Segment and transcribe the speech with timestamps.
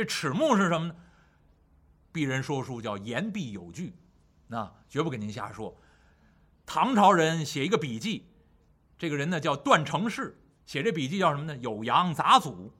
[0.00, 0.96] 这齿目是什么呢？
[2.10, 3.94] 鄙人说书叫言必有据，
[4.46, 5.76] 那绝不跟您瞎说。
[6.64, 8.26] 唐朝人写一个笔记，
[8.96, 11.54] 这个人呢叫段成式，写这笔记叫什么呢？
[11.60, 12.44] 《酉阳杂俎》。《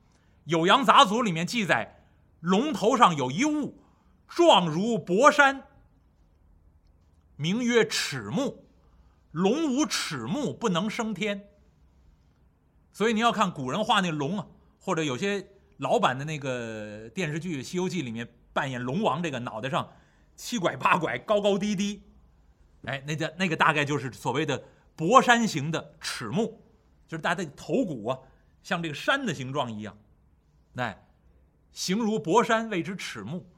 [0.47, 2.03] 酉阳杂俎》里面记载，
[2.39, 3.83] 龙头上有一物，
[4.27, 5.67] 状如博山，
[7.35, 8.65] 名曰齿目。
[9.29, 11.47] 龙无齿目，不能升天。
[12.91, 14.47] 所以你要看古人画那龙啊，
[14.79, 15.47] 或者有些
[15.81, 19.91] 老版的那个电视剧《西游记》里面扮演龙王，这个脑袋上
[20.35, 22.03] 七拐八拐、高高低低，
[22.85, 24.63] 哎，那叫那个大概就是所谓的
[24.95, 26.61] 博山形的齿目，
[27.07, 28.19] 就是大家的头骨啊，
[28.61, 29.97] 像这个山的形状一样。
[30.75, 31.03] 哎，
[31.71, 33.51] 形如博山，谓之齿目。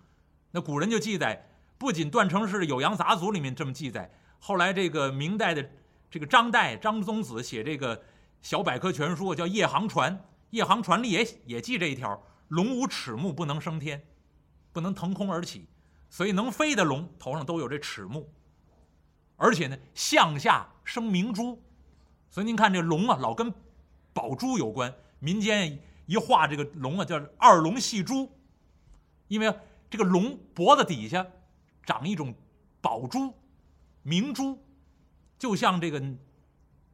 [0.51, 4.09] 那古人就记载，不仅段成式《酉阳杂俎》里面这么记载，
[4.39, 5.69] 后来这个明代的
[6.09, 8.01] 这个张岱、张宗子写这个
[8.41, 10.13] 小百科全书叫《夜航船》，
[10.53, 14.05] 《夜航传》里也也记这一条：龙无齿目，不能升天，
[14.71, 15.67] 不能腾空而起。
[16.09, 18.31] 所以能飞的龙头上都有这齿目，
[19.35, 21.59] 而且呢向下生明珠。
[22.29, 23.51] 所以您看这龙啊，老跟
[24.13, 25.79] 宝珠有关，民间。
[26.05, 28.29] 一画这个龙啊，叫二龙戏珠，
[29.29, 29.51] 因为
[29.89, 31.25] 这个龙脖子底下
[31.85, 32.35] 长一种
[32.81, 33.33] 宝珠、
[34.01, 34.61] 明珠，
[35.39, 36.03] 就像这个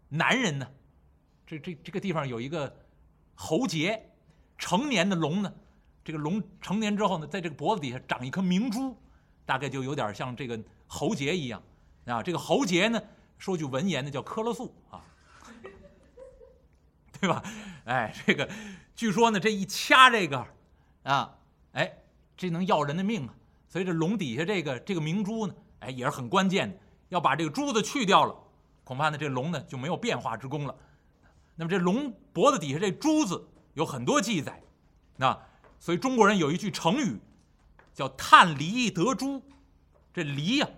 [0.09, 0.71] 男人呢，
[1.47, 2.71] 这这这个地方有一个
[3.41, 4.11] 喉结，
[4.57, 5.53] 成年的龙呢，
[6.03, 8.93] 这个龙成年之后呢，在这个脖子底下长一颗明珠，
[9.45, 11.63] 大概就有点像这个喉结一样
[12.05, 12.21] 啊。
[12.21, 13.01] 这个喉结呢，
[13.37, 15.01] 说句文言呢，叫科勒素啊。
[17.21, 17.41] 对吧？
[17.85, 18.47] 哎，这个
[18.93, 20.45] 据说呢，这一掐这个，
[21.03, 21.37] 啊，
[21.71, 21.97] 哎，
[22.35, 23.33] 这能要人的命啊！
[23.69, 26.77] 所以这龙底下这个这个明珠呢，哎，也是很关键的。
[27.07, 28.35] 要把这个珠子去掉了，
[28.83, 30.75] 恐怕呢这龙呢就没有变化之功了。
[31.59, 34.63] 那么这龙脖子底下这珠子有很多记载，
[35.17, 35.37] 那
[35.77, 37.19] 所以中国人有一句成语
[37.93, 39.43] 叫“探梨得珠”。
[40.13, 40.69] 这梨呀，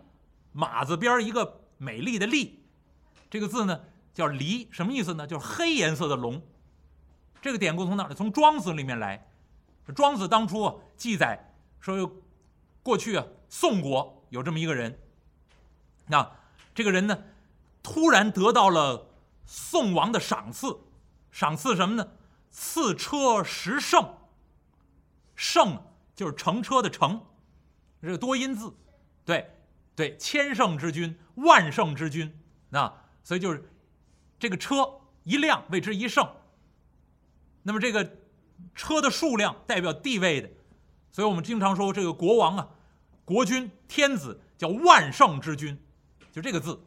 [0.52, 2.64] 马字边一个美丽的丽，
[3.30, 3.80] 这个字呢。
[4.14, 5.26] 叫骊，什么意思呢？
[5.26, 6.42] 就是黑颜色的龙。
[7.42, 8.14] 这个典故从哪儿？
[8.14, 9.26] 从《庄子》里面来。
[9.96, 12.12] 庄子当初记载说，
[12.84, 15.00] 过去啊，宋国有这么一个人。
[16.08, 16.30] 那
[16.76, 17.24] 这个人呢，
[17.82, 19.08] 突然得到了
[19.54, 20.80] 宋王的赏赐，
[21.30, 22.08] 赏赐什么呢？
[22.50, 24.16] 赐车十乘。
[25.36, 25.84] 乘
[26.16, 27.22] 就是乘车的乘，
[28.02, 28.74] 这个多音字。
[29.26, 29.52] 对，
[29.94, 32.34] 对，千乘之君，万乘之君。
[32.70, 32.94] 那
[33.26, 33.68] 所以就是。
[34.40, 36.28] 这个车一辆谓之一乘。
[37.62, 38.18] 那么这个
[38.74, 40.50] 车的数量代表地位的，
[41.12, 42.68] 所以我们经常说这个国王啊，
[43.24, 45.80] 国君、天子叫万乘之君，
[46.32, 46.82] 就这个字。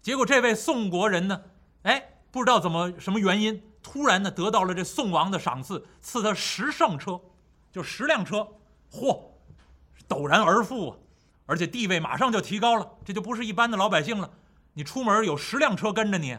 [0.00, 1.42] 结果这位宋国人呢，
[1.84, 7.20] 哎，不知道怎么什么原因，突然呢得到了这宋王的赏赐，赐他十乘车，
[7.70, 8.46] 就十辆车，
[8.90, 9.22] 嚯，
[10.08, 10.96] 陡然而富啊，
[11.46, 14.30] 而且地位马上就提高了，这就不是一般的老百姓了，
[14.72, 16.38] 你出门有十辆车跟着你。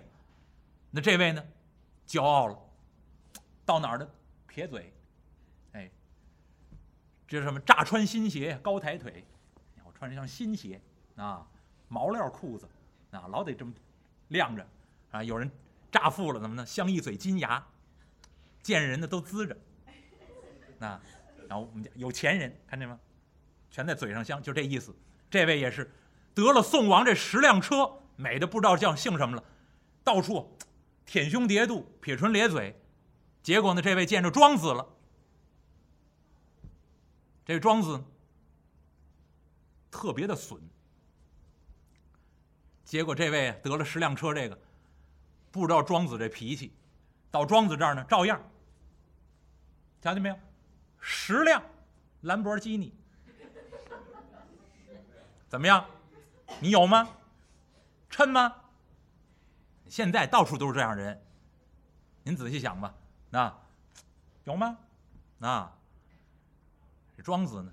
[0.92, 1.44] 那这位呢，
[2.08, 2.58] 骄傲了，
[3.66, 4.08] 到哪儿呢？
[4.48, 4.94] 撇嘴，
[5.74, 5.92] 哎，
[7.28, 7.60] 这是什么？
[7.60, 9.26] 乍穿新鞋，高抬腿，
[9.84, 10.82] 我穿一双新鞋
[11.18, 11.46] 啊，
[11.88, 12.68] 毛料裤子
[13.12, 13.74] 啊，老得这么
[14.30, 14.66] 晾着
[15.16, 15.24] 啊。
[15.24, 15.50] 有人
[15.92, 16.66] 乍富了，怎么呢？
[16.66, 17.66] 镶一嘴金牙，
[18.62, 19.58] 见人的都滋着
[20.80, 21.02] 啊。
[21.48, 23.00] 然后我们家有钱人，看见吗？
[23.72, 24.96] 全在嘴上镶，就这意思。
[25.30, 25.92] 这位也是
[26.34, 29.44] 得了宋王这十辆车，美的不知道叫姓什么了，
[30.04, 30.58] 到处。
[31.06, 32.82] 舔胸叠肚，撇唇咧嘴，
[33.44, 33.82] 结果呢？
[33.82, 34.88] 这位见着庄子了。
[37.46, 38.04] 这庄子
[39.92, 40.60] 特别的损，
[42.84, 44.60] 结果这位得了十辆车，这个
[45.56, 46.74] 不知道庄子这脾气，
[47.32, 48.44] 到庄子这儿呢，照样。
[50.02, 50.38] 瞧见没有？
[51.00, 51.64] 十辆
[52.24, 52.94] 兰博基尼，
[55.48, 55.86] 怎么样？
[56.60, 57.08] 你有吗？
[58.10, 58.54] 称吗？
[59.88, 61.24] 现在到处都是这样人，
[62.24, 62.94] 您仔细想吧，
[63.30, 63.58] 那
[64.44, 64.78] 有吗？
[65.38, 65.72] 那
[67.16, 67.72] 这庄子呢？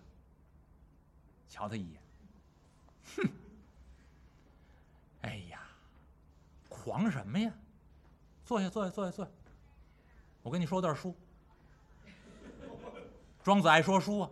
[1.49, 2.01] 瞧他一眼，
[3.17, 3.29] 哼！
[5.23, 5.61] 哎呀，
[6.69, 7.53] 狂什么呀？
[8.53, 9.31] 坐下，坐下，坐下，坐下。
[10.43, 11.17] 我跟你说段书。
[13.43, 14.31] 庄子爱说书啊，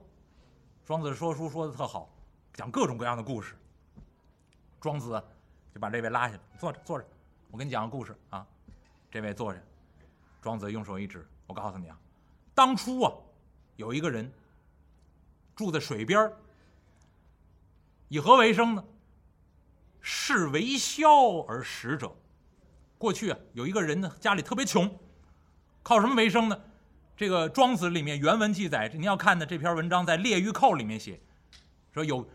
[0.84, 2.11] 庄子说书说的特好，
[2.52, 3.56] 讲各种各样的故事。
[4.78, 5.22] 庄子
[5.72, 7.06] 就把这位拉下来，坐着，坐着。
[7.50, 8.46] 我给你讲个故事啊，
[9.11, 9.61] 这位坐下，
[10.43, 11.99] 庄子用手一指，我告诉你啊，
[12.55, 13.11] 当初啊，
[13.76, 14.31] 有一个人
[15.56, 16.31] 住在水边
[18.08, 18.84] 以何为生呢？
[20.02, 21.08] 是为销
[21.49, 22.14] 而食者。
[23.00, 25.00] 过去啊，有一个人呢，家里特别穷，
[25.82, 26.61] 靠什么为生呢？
[27.17, 31.19] 这个庄子里面原文记载，您要看的这篇文章在《列御寇》里面写，
[31.94, 32.29] 说有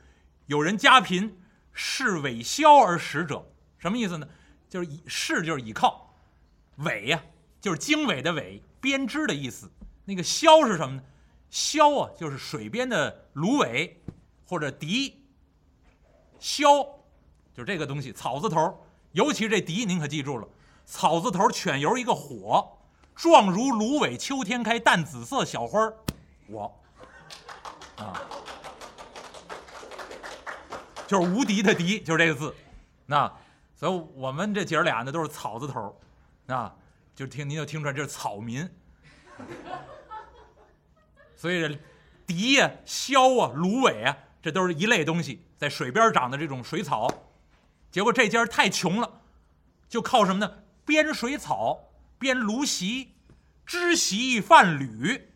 [0.47, 1.37] 有人家贫，
[1.71, 3.47] 是尾削而食者，
[3.77, 4.27] 什么意思呢？
[4.67, 6.15] 就是以是就是倚靠，
[6.77, 7.23] 尾呀
[7.61, 9.71] 就是经纬的纬，编织的意思。
[10.03, 11.03] 那个削是什么呢？
[11.51, 14.01] 削啊就是水边的芦苇
[14.47, 15.13] 或者荻，
[16.39, 16.63] 削
[17.53, 20.47] 就是这个东西，草字头，尤其这荻您可记住了，
[20.85, 22.71] 草字头犬由一个火。
[23.15, 25.93] 状如芦苇，秋天开，淡紫色小花儿，
[26.47, 26.83] 我，
[27.95, 28.21] 啊，
[31.07, 32.53] 就是无敌的敌，就是这个字，
[33.05, 33.31] 那，
[33.73, 35.97] 所以我们这姐儿俩呢都是草字头，
[36.47, 36.75] 啊，
[37.15, 38.69] 就听您就听出来这是草民，
[41.37, 41.79] 所以这
[42.27, 47.07] 荻呀、削啊、芦苇啊，这都是一类东西，在水边长的这种水草，
[47.89, 49.21] 结果这家太穷了，
[49.87, 50.53] 就靠什么呢？
[50.85, 51.81] 编水草。
[52.17, 53.13] 编芦席，
[53.65, 55.29] 织席贩履。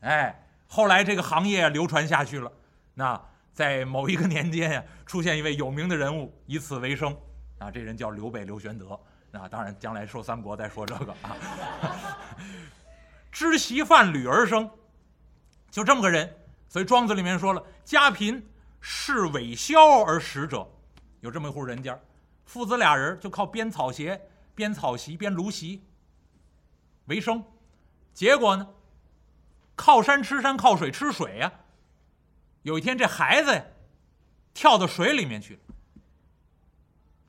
[0.00, 2.52] 哎，后来这个行业流传下去了。
[2.92, 3.20] 那
[3.54, 7.16] 在某一个年间呀，出现一位有名的人物，以此为生。
[7.58, 9.00] 啊，这人叫刘备刘玄德。
[9.32, 11.36] 啊，当然将来说三国再说这个啊。
[13.32, 14.70] 织席贩履而生，
[15.70, 16.30] 就这么个人。
[16.68, 18.46] 所以庄子里面说了：“家贫
[18.80, 19.74] 是尾削
[20.04, 20.68] 而食者。”
[21.20, 21.98] 有这么一户人家，
[22.50, 24.20] 父子俩人就靠编草鞋。
[24.56, 25.84] 编草席、编芦席
[27.06, 27.42] 为生，
[28.12, 28.68] 结果呢，
[29.76, 31.50] 靠山吃山，靠水吃水呀。
[32.62, 33.64] 有一天，这孩子呀，
[34.52, 35.60] 跳到水里面去了，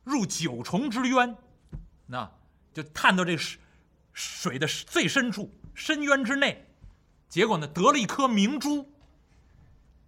[0.03, 1.37] 入九重之渊，
[2.07, 2.29] 那
[2.73, 3.59] 就探到这水
[4.11, 6.67] 水的最深处，深渊之内。
[7.29, 8.91] 结果呢，得了一颗明珠，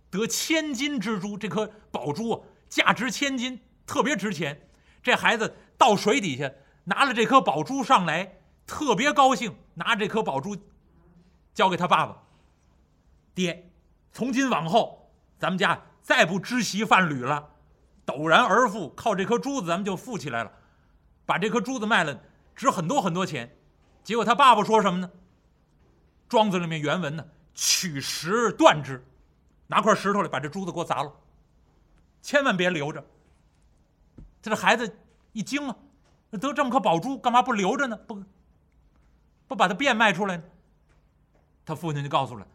[0.09, 1.37] 得千金之珠。
[1.37, 4.67] 这颗宝珠啊，价值千金，特别值钱。
[5.03, 6.51] 这孩子到水底下。
[6.85, 10.53] 拿了这颗宝珠上来，特别高兴，拿这颗宝珠
[11.53, 12.21] 交给他爸爸。
[13.33, 13.71] 爹，
[14.11, 15.09] 从今往后，
[15.39, 17.51] 咱们家再不知席贩履了，
[18.05, 20.51] 陡然而富，靠这颗珠子咱们就富起来了。
[21.25, 22.19] 把这颗珠子卖了，
[22.53, 23.57] 值很多很多钱。
[24.03, 25.09] 结果他爸爸说什么呢？
[26.27, 29.01] 庄子里面原文呢，取石断之，
[29.67, 31.13] 拿块石头来把这珠子给我砸了，
[32.21, 33.01] 千万别留着。
[34.43, 34.99] 这这孩子
[35.31, 35.75] 一惊啊！
[36.31, 37.95] 得这么颗宝珠，干嘛不留着呢？
[37.95, 38.21] 不，
[39.47, 40.43] 不把它变卖出来呢？
[41.65, 42.45] 他父亲就告诉了，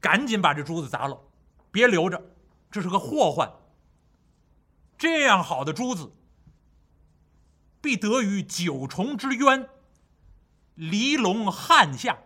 [0.00, 1.20] 赶紧把这珠子砸了，
[1.70, 2.22] 别留着，
[2.70, 3.52] 这是个祸患。
[4.96, 6.10] 这样好的珠子，
[7.82, 9.68] 必得于九重之渊，
[10.76, 12.16] 离龙汉下。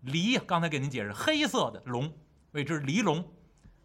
[0.00, 2.12] 离，刚才给您解释，黑色的龙
[2.50, 3.32] 谓之离龙，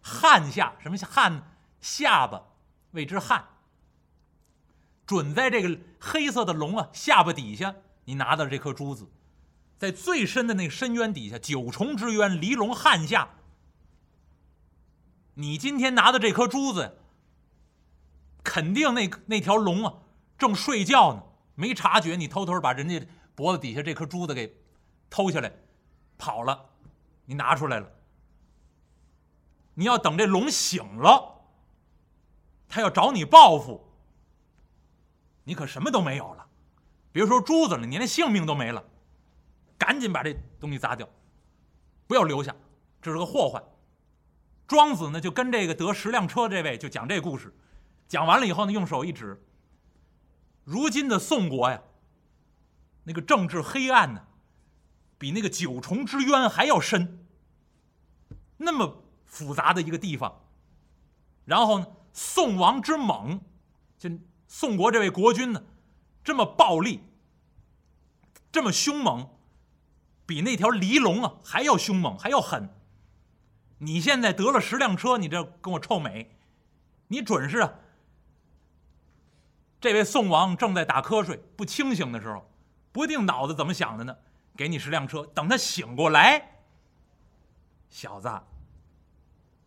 [0.01, 2.41] 汉下什么汉下巴
[2.91, 3.47] 谓之汉。
[5.05, 9.07] 准在这个黑色的龙啊下巴底下，你拿到这颗珠子，
[9.77, 13.29] 在最深的那个深渊底下，九重之渊，离龙汉下。
[15.35, 16.99] 你今天拿的这颗珠子，
[18.43, 19.93] 肯定那那条龙啊
[20.37, 21.23] 正睡觉呢，
[21.55, 23.05] 没察觉，你偷偷把人家
[23.35, 24.55] 脖子底下这颗珠子给
[25.09, 25.51] 偷下来，
[26.17, 26.69] 跑了，
[27.25, 27.89] 你拿出来了。
[29.73, 31.41] 你要等这龙醒了，
[32.69, 33.89] 他要找你报复。
[35.45, 36.47] 你可什么都没有了，
[37.11, 38.81] 别说珠子了，你连性命都没了，
[39.77, 41.07] 赶紧把这东西砸掉，
[42.07, 42.55] 不要留下，
[43.01, 43.61] 这是个祸患。
[44.65, 47.53] 庄子呢就跟这个得十辆车这位就讲这故事，
[48.07, 49.43] 讲完了以后呢，用手一指，
[50.63, 51.81] 如今的宋国呀，
[53.03, 54.25] 那个政治黑暗呢，
[55.17, 57.25] 比那个九重之渊还要深，
[58.55, 60.45] 那么复杂的一个地方，
[61.43, 63.41] 然后呢，宋王之猛，
[63.97, 64.09] 就。
[64.55, 65.63] 宋国这位国君呢，
[66.23, 67.01] 这么暴力，
[68.51, 69.27] 这么凶猛，
[70.27, 72.69] 比那条离龙啊还要凶猛，还要狠。
[73.79, 76.37] 你现在得了十辆车，你这跟我臭美，
[77.07, 77.67] 你准是。
[79.81, 82.47] 这位宋王正在打瞌睡、不清醒的时候，
[82.91, 84.15] 不定脑子怎么想的呢？
[84.55, 86.59] 给你十辆车，等他醒过来，
[87.89, 88.29] 小子，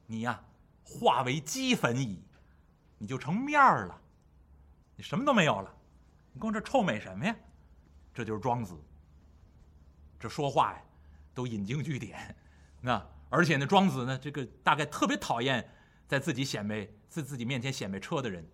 [0.07, 0.45] 你呀
[0.85, 2.23] 化为齑粉矣，
[2.99, 4.00] 你就成面儿了。
[4.97, 5.73] 你什么都没有了，
[6.33, 7.37] 你光这臭美什么呀？
[8.15, 8.75] 这就是庄子。
[10.19, 10.83] 这说话呀，
[11.35, 12.35] 都引经据典。
[12.81, 15.71] 那而且呢，庄子呢，这个大概特别讨厌
[16.09, 18.45] 在自己显摆在自己面前显摆车的人。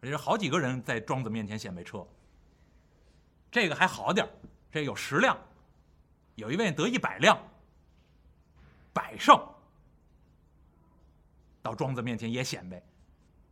[0.00, 2.06] 而且好几个人在庄子面前显摆车。
[3.50, 4.28] 这个还好点
[4.72, 5.38] 这有十辆，
[6.34, 7.38] 有一位得一百辆，
[8.92, 9.40] 百胜，
[11.62, 12.82] 到庄子面前也显摆。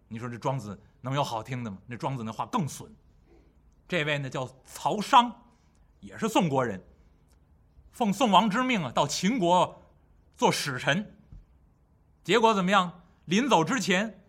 [0.08, 0.76] 你说这庄子？
[1.04, 1.76] 能有好听的吗？
[1.86, 2.90] 那庄子那话更损。
[3.86, 5.30] 这位呢叫曹商，
[6.00, 6.82] 也是宋国人，
[7.92, 9.82] 奉宋王之命啊，到秦国
[10.34, 11.14] 做使臣。
[12.24, 13.02] 结果怎么样？
[13.26, 14.24] 临走之前，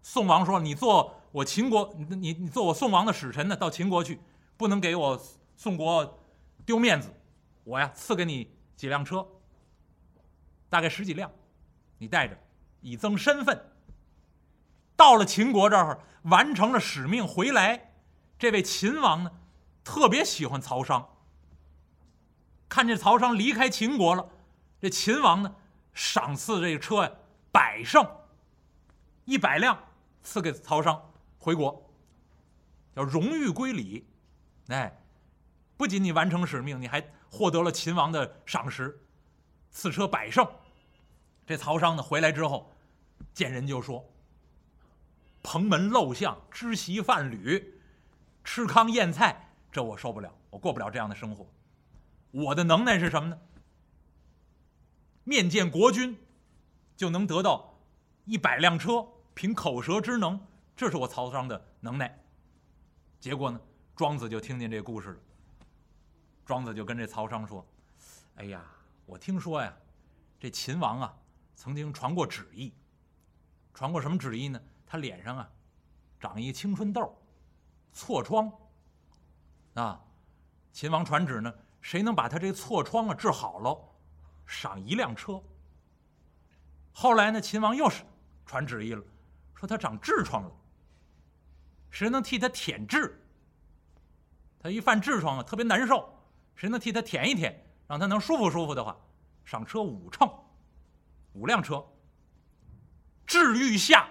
[0.00, 4.20] 宋王说：“你做我秦国，你你做我宋王的使臣呢，到秦国去，
[4.56, 5.20] 不能给我
[5.56, 6.22] 宋国
[6.64, 7.12] 丢面子。
[7.64, 9.26] 我呀，赐给你几辆车，
[10.68, 11.28] 大概十几辆，
[11.98, 12.38] 你带着，
[12.80, 13.71] 以增身份。
[15.02, 17.90] 到了秦国这儿，完成了使命回来，
[18.38, 19.32] 这位秦王呢，
[19.82, 21.16] 特别喜欢曹商。
[22.68, 24.24] 看见曹商离开秦国了，
[24.80, 25.52] 这秦王呢，
[25.92, 27.10] 赏赐这个车呀，
[27.50, 28.08] 百乘。”
[29.26, 29.76] 一百辆
[30.22, 31.84] 赐给曹商回国，
[32.94, 34.06] 叫荣誉归礼。
[34.68, 34.96] 哎，
[35.76, 39.04] 不仅你完成使命，你还获得了秦王的赏识，
[39.72, 40.46] 赐车百乘。
[41.44, 42.70] 这曹商呢回来之后，
[43.34, 44.08] 见人就说
[45.42, 47.80] ：“蓬门陋巷，织席饭履，
[48.44, 51.46] 吃糠咽菜，这我受不了，我过不了这样的生活。
[52.30, 53.38] 我的能耐是什么呢？
[55.24, 56.16] 面见国君，
[56.96, 57.70] 就能得到。”
[58.24, 60.40] 一百辆车，凭口舌之能，
[60.76, 62.22] 这是我曹商的能耐。
[63.18, 63.60] 结果呢，
[63.96, 65.16] 庄子就听见这故事了。
[66.46, 67.66] 庄子就跟这曹商说
[68.36, 68.64] ：“哎呀，
[69.06, 69.76] 我听说呀，
[70.38, 71.12] 这秦王啊，
[71.56, 72.72] 曾经传过旨意。
[73.74, 74.62] 传过什么旨意呢？
[74.92, 75.50] 他脸上啊，
[76.20, 77.16] 长一青春痘，
[77.94, 78.52] 痤疮。
[79.72, 79.98] 啊，
[80.70, 83.74] 秦王传旨呢，谁能把他这痤疮啊治好了，
[84.44, 85.42] 赏一辆车。
[86.92, 88.04] 后来呢，秦王又是。”
[88.44, 89.02] 传旨意了，
[89.54, 90.52] 说他长痔疮了，
[91.88, 93.10] 谁能替他舔痔？
[94.60, 96.06] 他一犯痔疮啊，特别难受，
[96.54, 98.94] 谁能替他舔一舔，让他能舒服舒服的话，
[99.42, 100.30] 赏车五乘，
[101.32, 101.82] 五辆车。
[103.26, 104.10] 治愈下，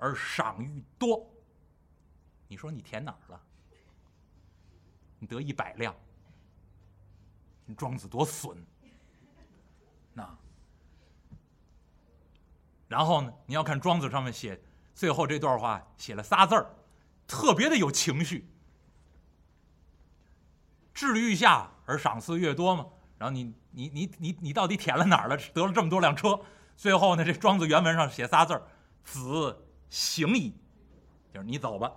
[0.00, 1.30] 而赏愈多。
[2.48, 3.40] 你说你舔哪儿了？
[5.20, 5.94] 你得一百辆，
[7.76, 8.56] 庄子多损，
[10.14, 10.28] 那。
[12.88, 13.32] 然后呢？
[13.46, 14.60] 你要看庄子上面写
[14.94, 16.74] 最后这段话，写了仨字儿，
[17.28, 18.50] 特别的有情绪。
[20.92, 22.86] 治愈下而赏赐越多嘛。
[23.16, 25.36] 然后你你你你你到底舔了哪儿了？
[25.54, 26.40] 得了这么多辆车。
[26.76, 28.66] 最后呢，这庄子原文上写仨字儿：
[29.04, 30.54] 子行矣，
[31.34, 31.92] 就是你走吧，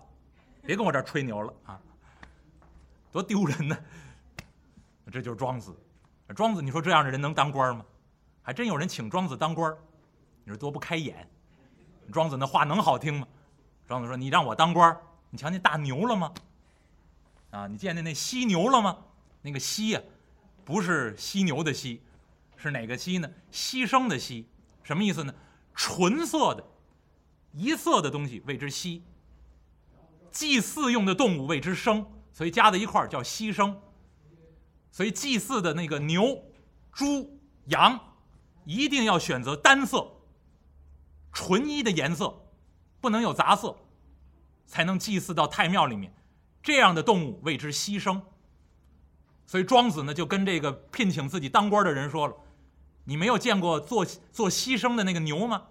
[0.64, 1.80] 别跟我这吹牛了啊！
[3.12, 3.78] 多丢人呢！
[5.12, 5.74] 这就是庄子。
[6.36, 7.86] 庄子，你说这样的人能当官吗？
[8.42, 9.72] 还真有人请庄子当官。
[10.44, 11.30] 你说多不开眼！
[12.12, 13.28] 庄子那话能好听吗？
[13.88, 14.98] 庄子说：“你让我当官
[15.30, 16.34] 你瞧见大牛了吗？
[17.52, 18.98] 啊，你见见那犀牛了吗？
[19.42, 20.02] 那个犀呀，
[20.66, 22.02] 不是犀牛的犀，
[22.56, 23.30] 是哪个犀呢？
[23.52, 24.44] 牺牲的牺，
[24.82, 25.34] 什么意思呢？
[25.76, 26.64] 纯色的、
[27.54, 29.04] 一色的东西谓之犀。
[30.30, 33.76] 祭祀用的动物谓之牲，所以加在一块儿叫牺牲。
[34.92, 36.44] 所以祭祀的那个牛、
[36.92, 38.00] 猪、羊，
[38.66, 40.10] 一定要选择单色。”
[41.32, 42.46] 纯一的颜色，
[43.02, 43.76] 不能有杂色，
[44.68, 46.14] 才能祭祀到太庙里面。
[46.62, 48.22] 这样的动物谓之牺牲。
[49.46, 52.36] 所以庄子呢，就跟这个聘请自己当官的人说了
[53.06, 55.64] ：“你没有见过做做牺牲的那个牛吗？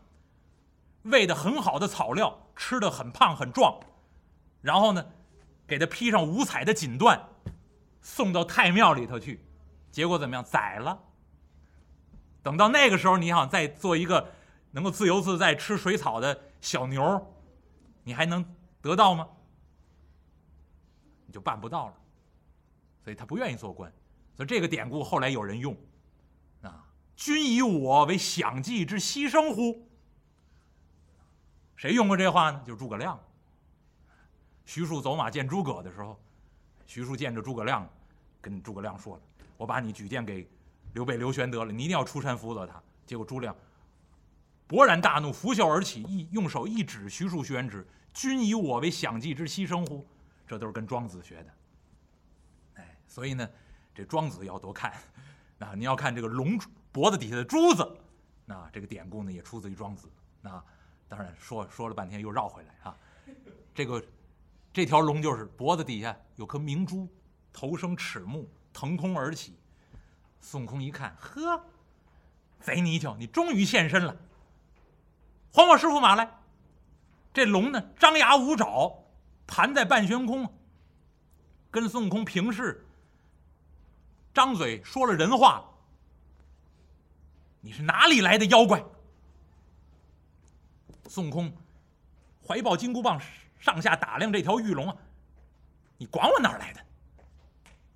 [1.02, 3.80] 喂的很好的草料，吃的很胖很壮，
[4.60, 5.04] 然后呢，
[5.66, 7.20] 给他披上五彩的锦缎，
[8.00, 9.44] 送到太庙里头去，
[9.90, 10.44] 结果怎么样？
[10.44, 10.98] 宰了。
[12.42, 14.32] 等到那个时候，你想再做一个。”
[14.74, 17.34] 能够自由自在吃水草的小牛，
[18.04, 18.42] 你还能
[18.80, 19.28] 得到吗？
[21.26, 21.94] 你就办不到了，
[23.04, 23.92] 所以他不愿意做官。
[24.34, 25.76] 所以这个典故后来有人用，
[26.62, 29.86] 啊，君以我为享祭之牺牲乎？
[31.76, 32.60] 谁用过这话呢？
[32.64, 33.18] 就是诸葛亮。
[34.64, 36.18] 徐庶走马见诸葛的时候，
[36.86, 37.88] 徐庶见着诸葛亮，
[38.40, 39.22] 跟诸葛亮说了
[39.58, 40.48] ：“我把你举荐给
[40.94, 43.56] 刘备、刘玄德了，你一定要出山辅佐他。”结果诸葛亮。
[44.68, 50.06] 勃然大怒，拂袖而起，一用手一指徐庶、徐元直：“君以我为享祭之牺牲乎？”
[50.46, 51.50] 这都是跟庄子学的。
[52.74, 53.48] 哎，所以呢，
[53.94, 54.94] 这庄子要多看。
[55.58, 56.58] 那你要看这个龙
[56.90, 57.86] 脖子底下的珠子，
[58.46, 60.08] 那这个典故呢也出自于庄子。
[60.40, 60.62] 那
[61.12, 62.96] 当然说说了半天又绕回来啊。
[63.74, 64.02] 这个
[64.72, 67.06] 这条龙就是脖子底下有颗明珠，
[67.52, 69.54] 头生齿目，腾空而起。
[70.40, 71.62] 孙悟空一看，呵，
[72.60, 74.16] 贼泥鳅，你终于现身了。
[75.52, 76.30] 还我师傅马来！
[77.34, 79.04] 这龙呢，张牙舞爪，
[79.46, 80.50] 盘在半悬空，
[81.70, 82.86] 跟孙悟空平视，
[84.32, 85.62] 张嘴说了人话
[87.60, 88.82] ：“你是哪里来的妖怪？”
[91.08, 91.52] 孙悟空
[92.46, 93.20] 怀抱金箍棒，
[93.58, 94.96] 上下打量这条玉龙啊！
[95.98, 96.80] 你管我哪儿来的？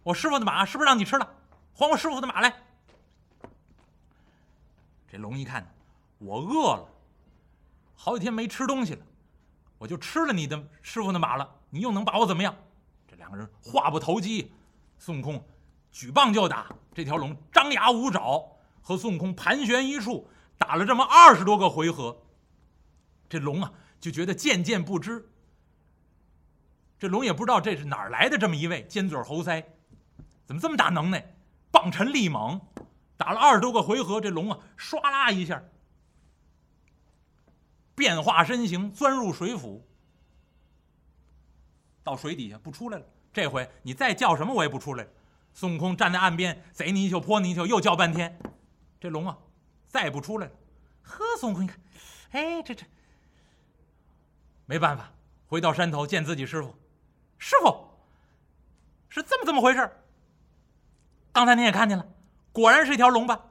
[0.03, 1.35] 我师傅的马是不是让你吃了？
[1.75, 2.63] 还我师傅的马来。
[5.09, 5.67] 这龙一看，
[6.19, 6.89] 我饿了，
[7.95, 9.05] 好几天没吃东西了，
[9.79, 12.55] 我就吃了你的师傅的马了，你又能把我怎么样？
[13.09, 14.53] 这两个人话不投机，
[14.99, 15.45] 孙悟空
[15.91, 18.45] 举棒就打，这条龙张牙舞爪，
[18.83, 22.17] 和孙悟空盘旋一处，打了这么二十多个回合，
[23.29, 25.29] 这龙啊就觉得渐渐不知。
[26.99, 29.65] 这龙也不知道这是哪儿来的这么一位尖嘴猴腮，
[30.47, 31.35] 怎么这么大能耐？
[31.71, 32.59] 棒沉力猛，
[33.19, 35.63] 打了二十多个回合，这龙啊，唰啦一下
[37.95, 39.87] 变化身形，钻入水府，
[42.03, 43.05] 到水底下不出来了。
[43.31, 45.07] 这回你再叫什么，我也不出来。
[45.53, 48.39] 孙悟空站在岸边，贼泥鳅泼泥鳅，又叫半天，
[48.99, 49.37] 这龙啊，
[49.87, 50.53] 再不出来了。
[51.03, 51.79] 呵，孙悟空一看，
[52.31, 52.87] 哎，这这
[54.67, 55.13] 没办法，
[55.47, 56.75] 回到山头见自己师傅。
[57.39, 57.89] 师傅，
[59.09, 59.91] 是这么这么回事
[61.33, 62.07] 刚才您也看见了，
[62.53, 63.47] 果然是一条龙吧？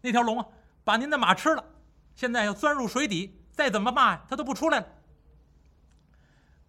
[0.00, 0.46] 那条龙啊，
[0.82, 1.64] 把您的马吃了，
[2.14, 4.86] 现在要钻入水底，再怎么骂呀它都不出来了。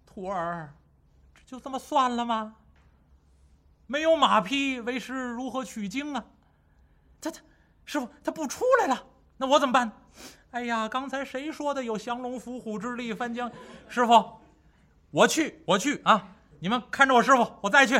[0.05, 0.73] 徒儿，
[1.33, 2.57] 这就这么算了吗？
[3.87, 6.25] 没有马匹，为师如何取经啊？
[7.21, 7.39] 他他，
[7.85, 9.05] 师傅他不出来了，
[9.41, 9.91] 那我怎么办？
[10.51, 13.11] 哎呀，刚才谁说的有降龙伏虎之力？
[13.11, 13.51] 翻江，
[13.89, 14.39] 师傅。
[15.09, 16.35] 我去，我去啊！
[16.59, 17.99] 你们看着我师傅，我再去。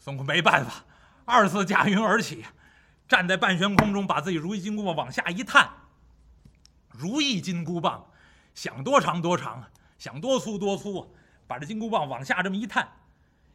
[0.00, 0.84] 孙悟空没办法，
[1.24, 2.44] 二次驾云而起，
[3.06, 5.70] 站在半悬空中，把自己如意金箍棒往下一探。
[6.88, 8.04] 如意金箍棒，
[8.52, 11.06] 想多长多长啊，想多粗多粗啊！
[11.46, 12.88] 把这金箍棒往下这么一探，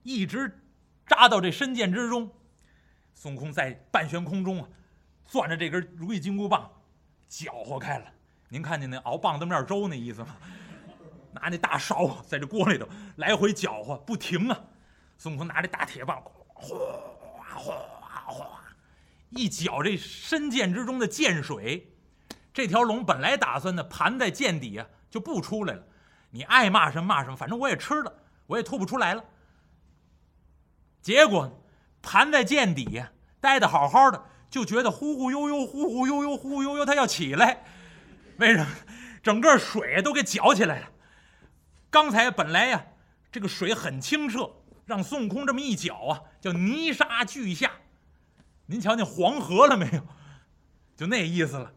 [0.03, 0.61] 一直
[1.05, 2.31] 扎到这深涧之中。
[3.13, 4.69] 孙悟空在半悬空中啊，
[5.25, 6.71] 攥着这根如意金箍棒，
[7.31, 8.05] 搅和开了。
[8.49, 10.35] 您看见那熬棒子面粥那意思吗？
[11.31, 12.85] 拿那大勺在这锅里头
[13.15, 14.59] 来回搅和不停啊！
[15.17, 16.21] 孙悟空拿着大铁棒，
[16.53, 16.77] 哗
[17.55, 17.73] 哗
[18.27, 18.61] 哗，
[19.29, 21.95] 一搅这深涧之中的涧水。
[22.53, 25.83] 这条龙本来打算呢盘在涧底啊就不出来了，
[26.31, 28.13] 你爱骂什么骂什么，反正我也吃了，
[28.47, 29.23] 我也吐不出来了。
[31.01, 31.63] 结果
[32.01, 37.63] 盘在涧底下待得好好的，就觉得忽忽悠悠、忽忽悠悠、忽忽悠悠，它要起来。
[38.37, 38.67] 为什么？
[39.23, 40.89] 整个水都给搅起来了。
[41.89, 42.85] 刚才本来呀，
[43.31, 44.51] 这个水很清澈，
[44.85, 47.71] 让孙悟空这么一搅啊，叫泥沙俱下。
[48.65, 50.05] 您瞧见黄河了没有？
[50.97, 51.71] 就那意思了。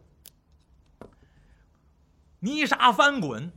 [2.40, 3.52] 泥沙翻滚，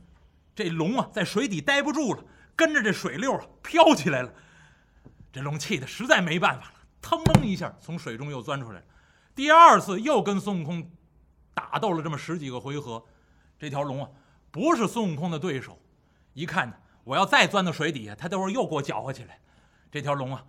[0.54, 4.32] 这龙啊在水底待不住了，跟着这水流啊飘起来了。
[5.32, 8.86] 这龙气的实在没办法了，腾楞一下从水中又钻出来了。
[9.38, 10.90] 第二次又跟孙悟空
[11.54, 13.06] 打斗了这么十几个回合，
[13.56, 14.10] 这条龙啊
[14.50, 15.78] 不是孙悟空的对手。
[16.34, 19.40] 一看呢，我要再钻到水底下，他待会儿又给我搅和起来。
[19.92, 20.44] 这条龙啊，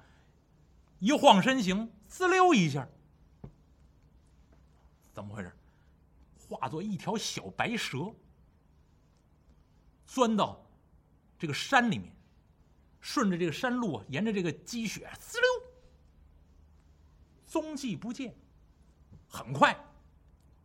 [0.97, 2.89] 一晃身形，滋溜一下，
[5.13, 5.56] 怎么回事？
[6.47, 8.12] 化作一条小白蛇，
[10.08, 10.65] 钻到
[11.38, 12.12] 这个山里面，
[12.99, 15.47] 顺着这个山路啊，沿着这个积雪，滋溜，
[17.45, 18.36] 踪迹不见，
[19.29, 19.77] 很快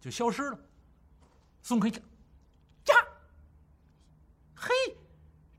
[0.01, 0.59] 就消失了。
[1.63, 2.03] 孙悟空一看，
[2.87, 2.95] 呀，
[4.55, 4.71] 嘿！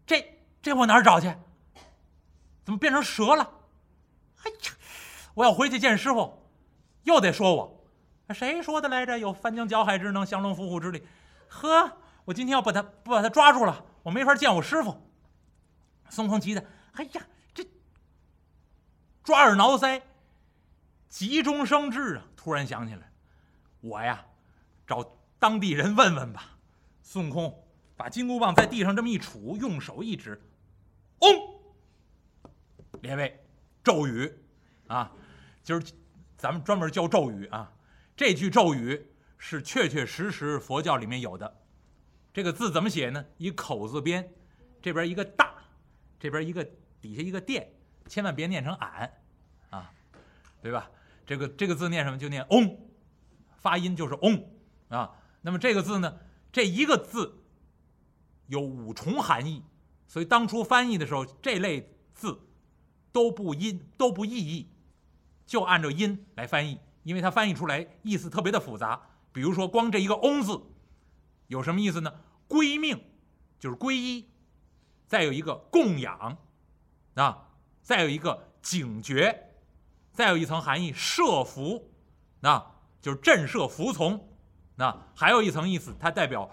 [0.06, 1.34] 这这我哪儿找去？
[2.64, 3.44] 怎么变成蛇了？
[4.44, 4.72] 哎呀，
[5.36, 6.44] 我要回去见师傅，
[7.04, 7.86] 又得说我，
[8.34, 9.18] 谁说的来着？
[9.18, 11.08] 有翻江搅海之能，降龙伏虎之力。
[11.48, 15.10] 呵，我今天要把他不把他抓住了，我没法见我师傅。
[16.10, 16.64] 孙悟空急的，
[16.94, 17.22] 哎呀，
[17.54, 17.68] 这
[19.24, 20.02] 抓耳挠腮，
[21.10, 22.26] 急中生智啊！
[22.46, 23.12] 突然想起来，
[23.82, 24.24] 我呀，
[24.86, 26.60] 找当地人问问吧。
[27.02, 27.64] 孙悟空。
[27.98, 30.40] 把金箍棒在地上这么一杵，用手一指，
[31.22, 31.32] 嗡！
[33.02, 33.44] 列位，
[33.82, 34.32] 咒语
[34.88, 35.12] 啊！
[35.64, 35.82] 今儿
[36.38, 37.72] 咱们专门教咒语啊。
[38.18, 41.62] 这句咒语是确确实实佛教里面有的。
[42.34, 43.26] 这个字怎么写呢？
[43.38, 44.30] 一口字边，
[44.82, 45.56] 这边一个大，
[46.20, 46.64] 这边一个
[47.02, 47.72] 底下一个殿，
[48.08, 49.14] 千万别念成俺
[49.70, 49.92] 啊，
[50.62, 50.92] 对吧？
[51.26, 52.18] 这个这个字念什么？
[52.18, 52.78] 就念嗡，
[53.58, 54.44] 发音就是嗡
[54.90, 55.12] 啊。
[55.42, 56.18] 那么这个字呢，
[56.52, 57.42] 这一个字。
[58.48, 59.64] 有五重含义，
[60.06, 62.42] 所以当初翻译的时候，这类字
[63.12, 64.70] 都不音都不意义，
[65.48, 69.02] 就按照音来翻译，因为它翻译出来意思特别的复杂。
[69.32, 70.62] 比如说，光这一个“嗡”字，
[71.48, 72.14] 有什么意思呢？
[72.48, 73.04] 归命
[73.60, 74.30] 就是皈依，
[75.08, 76.38] 再有一个供养，
[77.16, 77.48] 啊，
[77.82, 79.55] 再有一个警觉，
[80.16, 81.92] 再有一层含义摄服，
[82.40, 84.30] 那就是震慑服从，
[84.76, 86.50] 那还有一层意思，它代表。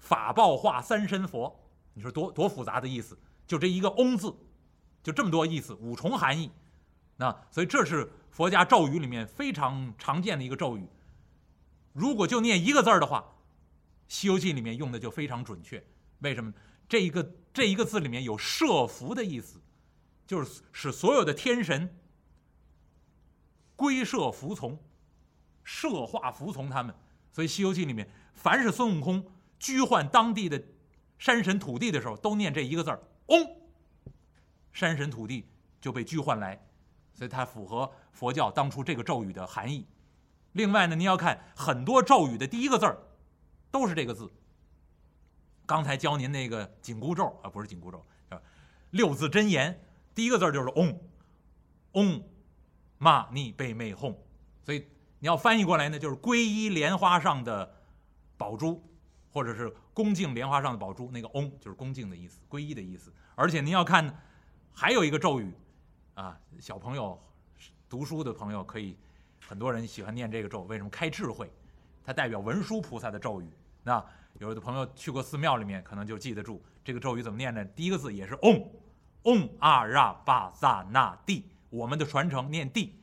[0.00, 3.18] 法报化三身佛，你说多多复杂的意思？
[3.46, 4.34] 就这一个“嗡”字，
[5.02, 6.50] 就这么多意思，五重含义。
[7.16, 10.88] 那所以这是佛家咒语里面非常常见的一个咒语。
[11.92, 13.20] 如果就念一个字儿的话，
[14.06, 15.84] 《西游记》里面用的就非常准确。
[16.20, 16.54] 为什么？
[16.88, 19.60] 这一个这一个字里面有摄服的意思，
[20.26, 21.98] 就是使所有的天神
[23.78, 24.76] 归摄服从，
[25.62, 26.92] 摄化服从他们。
[27.32, 29.24] 所以《西游记》里面，凡是孙悟空
[29.60, 30.60] 居唤当地的
[31.16, 33.38] 山神土地的时候，都念这一个字儿“嗡”，
[34.74, 35.46] 山神土地
[35.80, 36.60] 就被拘唤来。
[37.14, 39.86] 所以它符合佛教当初这个咒语的含义。
[40.52, 42.98] 另外呢，您要看很多咒语的第一个字儿
[43.70, 44.28] 都是这个字。
[45.66, 48.42] 刚才教您那个紧箍咒啊，不是紧箍咒，叫
[48.90, 49.80] 六字真言，
[50.14, 50.98] 第一个字就是嗡，
[51.92, 52.22] 嗡，
[52.98, 54.16] 骂逆被魅哄。
[54.62, 54.86] 所以
[55.18, 57.74] 你要翻译过来呢，就是皈依莲花上的
[58.36, 58.82] 宝珠，
[59.32, 61.10] 或者是恭敬莲花上的宝珠。
[61.10, 63.12] 那个嗡就是恭敬的意思，皈依的意思。
[63.34, 64.14] 而且您要看，
[64.72, 65.52] 还有一个咒语。
[66.14, 67.16] 啊，小朋友
[67.88, 68.96] 读书的朋友可以，
[69.46, 70.62] 很多人喜欢念这个咒。
[70.62, 71.48] 为什么开智慧？
[72.04, 73.48] 它代表文殊菩萨的咒语。
[73.84, 74.04] 那
[74.40, 77.64] 有的朋友去过寺庙里面，可能就记得住这个咒语怎么念呢？
[77.66, 78.68] 第一个字也是嗡，
[79.22, 81.44] 嗡阿 ra 巴萨那地。
[81.70, 83.00] 我们的传承念地，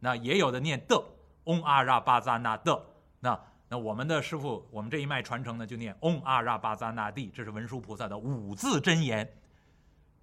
[0.00, 1.04] 那也有的念的，
[1.44, 2.86] 嗡阿 ra 巴扎那的。
[3.20, 7.30] 那那我们的师傅，我们这一脉传承呢，就念嗡阿 ra 巴扎那地。
[7.34, 9.38] 这是文殊菩萨的五字真言。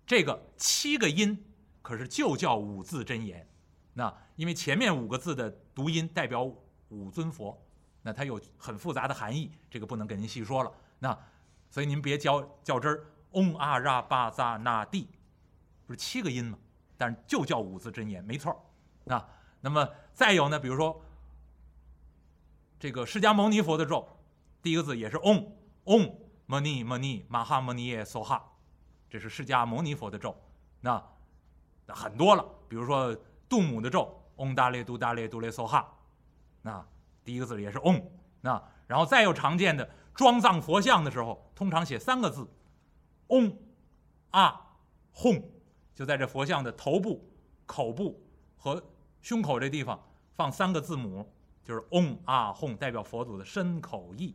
[0.06, 1.46] 这个七个音。
[1.82, 3.48] 可是就叫五字真言，
[3.94, 6.44] 那因为前面五个字的读音代表
[6.90, 7.58] 五尊佛，
[8.04, 10.72] 那它有很复杂的含义，这个不能给您细说了。
[11.00, 11.18] 那
[11.72, 15.08] 所以您别较较真儿，嗡阿拉巴扎那地，
[15.88, 16.60] 不是七个音吗？
[17.00, 19.16] 但是就叫五字真言，没错儿。
[19.16, 19.28] 啊，
[19.62, 21.02] 那么再有呢，比如说
[22.78, 24.08] 这个释迦牟尼佛的咒，
[24.62, 25.52] 第一个字也是嗡
[25.86, 28.52] 嗡摩尼摩尼玛哈摩尼耶梭哈，
[29.10, 30.36] 这是释迦牟尼佛的咒，
[30.82, 31.04] 那。
[31.92, 33.18] 很多了，比如说
[33.50, 35.92] 杜母的咒，嗡达列嘟达列嘟列梭哈，
[36.62, 36.86] 那
[37.24, 38.00] 第一个字也是嗡，
[38.42, 42.48] 那然后再有常见的装藏佛像的时候，通常写三个字，
[43.30, 43.58] 嗡，
[44.30, 44.78] 啊，
[45.16, 45.44] 吽，
[46.00, 47.30] 就在这佛像的头部、
[47.66, 48.82] 口部和
[49.22, 50.02] 胸口这地方
[50.34, 51.30] 放三个字母，
[51.62, 54.34] 就是嗡啊吽，代表佛祖的身口意。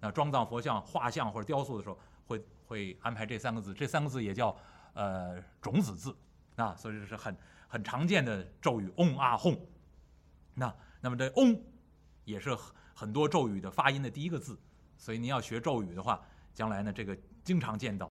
[0.00, 1.96] 那装藏佛像画像或者雕塑的时候，
[2.26, 4.56] 会会安排这三个字，这三个字也叫
[4.94, 6.12] 呃种子字。
[6.56, 7.36] 啊，所以这是很
[7.68, 9.56] 很常见的咒语，嗡啊吽。
[10.54, 11.56] 那那么这嗡
[12.24, 12.58] 也是
[12.92, 14.58] 很多咒语的发音的第一个字，
[14.98, 16.20] 所以您要学咒语的话，
[16.52, 18.02] 将来呢这个经常见到。